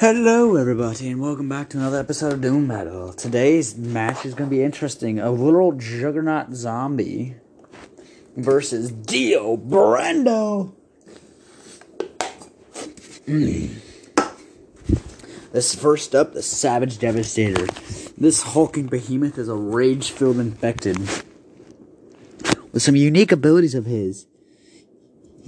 [0.00, 3.12] Hello, everybody, and welcome back to another episode of Doom Battle.
[3.12, 5.18] Today's match is going to be interesting.
[5.18, 7.34] A literal juggernaut zombie
[8.36, 10.72] versus Dio Brando.
[13.26, 13.70] Mm.
[15.50, 17.66] This first up, the Savage Devastator.
[18.16, 20.96] This hulking behemoth is a rage-filled infected
[22.70, 24.28] with some unique abilities of his.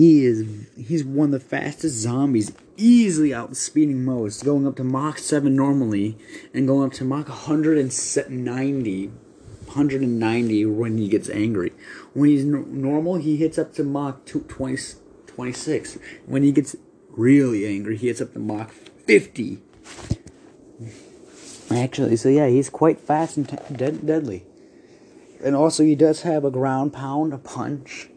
[0.01, 0.47] He is
[0.79, 6.17] he's one of the fastest zombies, easily outspeeding most, going up to Mach 7 normally
[6.55, 11.75] and going up to Mach 190 190 when he gets angry.
[12.15, 14.79] When he's normal, he hits up to Mach 20,
[15.27, 15.99] 26.
[16.25, 16.77] When he gets
[17.11, 19.59] really angry, he hits up to Mach 50.
[21.71, 24.47] Actually, so yeah, he's quite fast and dead- deadly.
[25.45, 28.09] And also, he does have a ground pound, a punch,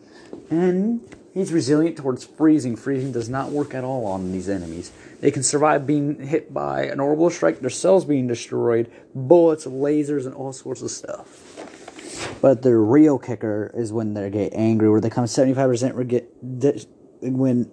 [0.49, 1.01] and
[1.33, 2.75] He's resilient towards freezing.
[2.75, 4.91] Freezing does not work at all on these enemies.
[5.19, 10.27] They can survive being hit by an orbital strike, their cells being destroyed, bullets, lasers,
[10.27, 12.39] and all sorts of stuff.
[12.39, 16.87] But the real kicker is when they get angry, where they come 75% get,
[17.21, 17.71] when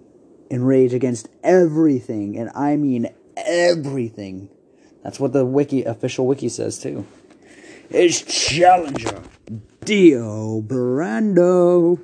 [0.49, 4.49] enraged against everything, and I mean everything.
[5.03, 7.05] That's what the wiki official wiki says too.
[7.89, 9.21] Is Challenger
[9.83, 11.99] Dio Brando.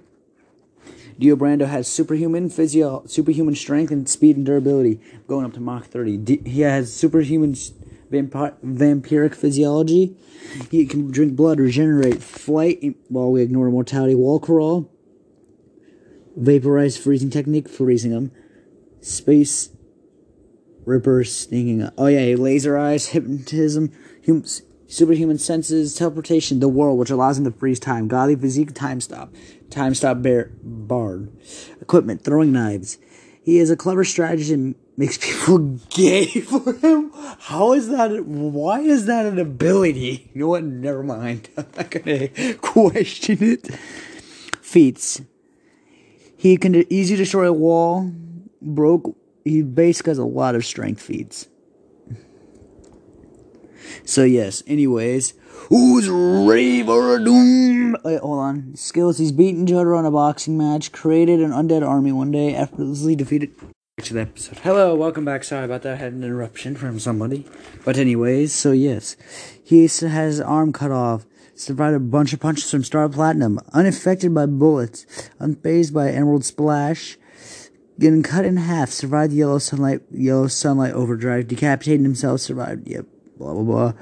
[1.20, 5.86] Dio Brando has superhuman physio, superhuman strength and speed and durability, going up to Mach
[5.86, 6.18] 30.
[6.18, 10.16] D- he has superhuman vampir- vampiric physiology.
[10.70, 14.92] He can drink blood, regenerate, flight while we ignore mortality, wall crawl,
[16.36, 18.32] vaporized freezing technique, freezing him,
[19.02, 19.70] space
[20.86, 21.90] ripper stinging.
[21.98, 23.92] Oh yeah, laser eyes, hypnotism,
[24.26, 24.46] hum-
[24.88, 29.34] superhuman senses, teleportation, the world, which allows him to freeze time, godly physique, time stop,
[29.70, 31.32] time stop bear, bard,
[31.82, 32.98] equipment, throwing knives.
[33.44, 37.12] He is a clever strategist and makes people gay for him.
[37.40, 38.26] How is that?
[38.26, 40.30] Why is that an ability?
[40.34, 40.64] You know what?
[40.64, 41.50] Never mind.
[41.58, 42.28] I'm not gonna
[42.62, 43.68] question it.
[44.62, 45.22] Feats.
[46.36, 48.12] He can easily destroy a wall.
[48.62, 49.16] Broke.
[49.44, 51.48] He basically has a lot of strength feats.
[54.06, 55.34] So yes, anyways,
[55.70, 57.94] who's ready for a doom?
[58.04, 58.76] Wait, oh, hold on.
[58.76, 63.16] Skills: He's beaten Jotaro on a boxing match, created an undead army one day, effortlessly
[63.16, 63.58] defeated.
[63.98, 64.60] Back To the episode.
[64.60, 65.44] Hello, welcome back.
[65.44, 65.94] Sorry about that.
[65.94, 67.46] I had an interruption from somebody.
[67.84, 69.16] But anyways, so yes,
[69.64, 71.26] he has his arm cut off.
[71.56, 75.08] Survived a bunch of punches from Star Platinum, unaffected by bullets,
[75.42, 77.18] unfazed by Emerald Splash,
[78.00, 82.88] getting cut in half, survived the yellow sunlight, yellow sunlight overdrive, decapitated himself, survived.
[82.88, 83.94] Yep, blah blah blah.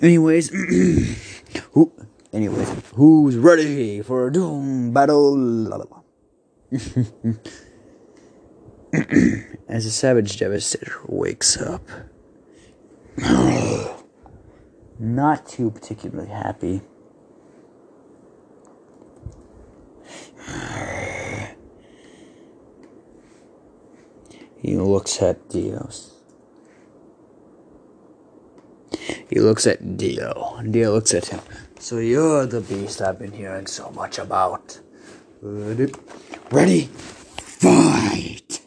[0.00, 0.48] Anyways,
[1.72, 1.92] who?
[2.32, 6.04] Anyways, who's ready for a doom battle?
[9.68, 11.82] As a savage devastator wakes up,
[14.98, 16.82] not too particularly happy.
[24.62, 26.11] He looks at Dios.
[29.32, 30.60] He looks at Dio.
[30.70, 31.40] Dio looks at him.
[31.78, 34.78] So you're the beast I've been hearing so much about.
[35.40, 36.90] Ready?
[37.40, 38.60] Fight!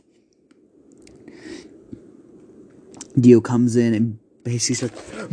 [3.20, 5.32] Dio comes in and basically starts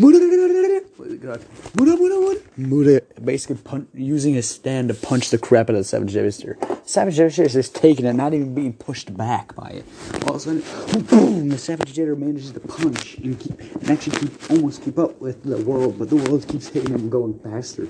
[2.58, 6.58] Muda basically punch, using his stand to punch the crap out of the Savage Devastator.
[6.92, 9.86] Savage Devastator is just taking it, not even being pushed back by it.
[10.24, 11.48] All of a sudden, boom!
[11.48, 15.42] The Savage Devastator manages to punch and keep and actually keep almost keep up with
[15.42, 17.86] the world, but the world keeps hitting him going faster.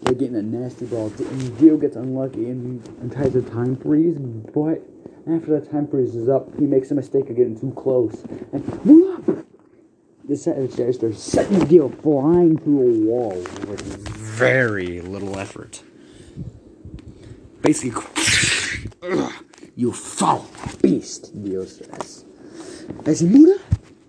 [0.00, 1.10] They're getting a nasty ball.
[1.10, 4.80] Dio gets unlucky and, tries a time freeze, but
[5.30, 8.24] after the time freeze is up, he makes a mistake of getting too close.
[8.54, 9.46] And whoop,
[10.26, 13.44] the Savage Devastator setting Dio flying through a wall
[14.42, 15.82] very little effort.
[17.60, 18.02] Basically,
[19.76, 20.48] you foul
[20.82, 22.24] beast, Dio says.
[23.06, 23.22] As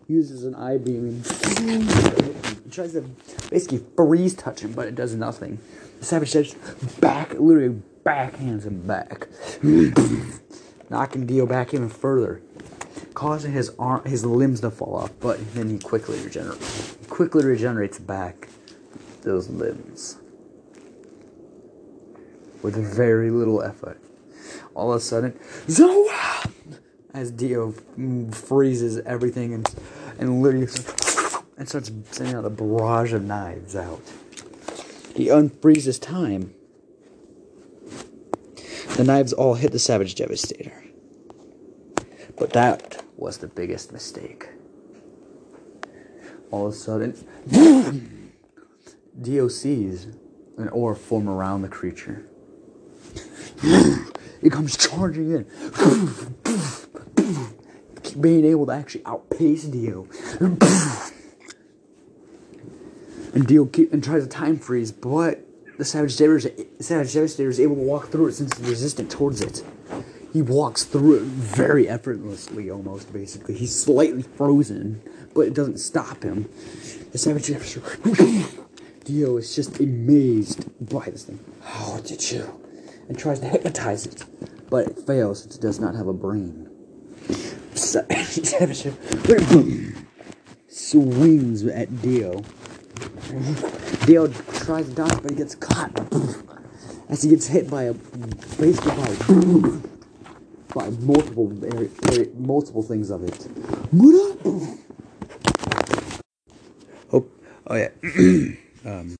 [0.07, 3.01] uses an eye beam and tries to
[3.49, 5.59] basically freeze touch him, but it does nothing.
[5.99, 9.27] The Savage Devastator back, literally backhands him back,
[10.89, 12.41] knocking Dio back even further
[13.13, 15.11] causing his arm, his limbs to fall off.
[15.19, 18.49] But then he quickly regenerates, quickly regenerates back
[19.21, 20.17] those limbs
[22.63, 23.99] with very little effort.
[24.73, 25.33] All of a sudden,
[25.67, 26.49] Zoa!
[27.13, 27.73] As Dio
[28.31, 29.69] freezes everything and
[30.17, 30.67] and literally
[31.57, 34.01] and starts sending out a barrage of knives out.
[35.15, 36.55] He unfreezes time.
[38.95, 40.83] The knives all hit the Savage Devastator.
[42.37, 44.49] But that was the biggest mistake.
[46.49, 47.13] All of a sudden,
[49.21, 50.15] DOCs
[50.57, 52.25] an aura form around the creature.
[53.63, 55.45] It comes charging in,
[58.19, 60.07] being able to actually outpace Dio.
[63.33, 65.39] And Dio keep, and tries to time freeze, but
[65.77, 69.41] the Savage Devastator, Savage Devastator is able to walk through it since it's resistant towards
[69.41, 69.63] it.
[70.33, 73.55] He walks through it very effortlessly, almost basically.
[73.55, 75.01] He's slightly frozen,
[75.33, 76.49] but it doesn't stop him.
[77.11, 77.97] The Savage Devastator.
[79.05, 81.39] Dio is just amazed by this thing.
[81.61, 82.62] How did you?
[83.07, 84.23] And tries to hypnotize it,
[84.69, 86.69] but it fails since it does not have a brain.
[90.67, 92.43] Swings at Dio.
[94.05, 95.91] Dio tries to dodge, but he gets caught
[97.09, 97.93] as he gets hit by a
[98.59, 99.15] baseball by,
[100.73, 101.47] by multiple
[102.35, 103.47] multiple things of it.
[107.11, 107.25] Oh,
[107.67, 107.89] oh yeah.
[108.85, 109.15] Um,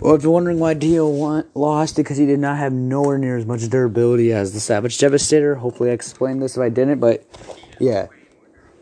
[0.00, 3.36] well, if you're wondering why Dio won, lost, because he did not have nowhere near
[3.36, 5.56] as much durability as the Savage Devastator.
[5.56, 7.24] Hopefully, I explained this if I didn't, but
[7.78, 8.08] yeah.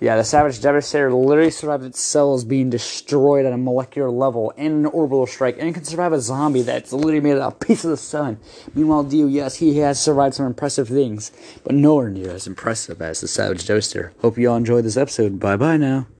[0.00, 4.73] Yeah, the Savage Devastator literally survived its cells being destroyed at a molecular level in
[4.73, 7.85] an orbital strike, and can survive a zombie that's literally made out of a piece
[7.85, 8.41] of the sun.
[8.75, 11.31] Meanwhile, Dio, yes, he has survived some impressive things,
[11.62, 14.12] but nowhere near as impressive as the Savage Devastator.
[14.23, 15.38] Hope you all enjoyed this episode.
[15.38, 16.09] Bye bye now.